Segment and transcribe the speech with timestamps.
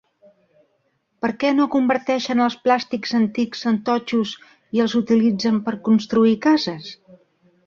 [1.25, 4.33] Perquè no converteixen els plàstics antics en totxos
[4.79, 6.91] i els utilitzen per construir cases?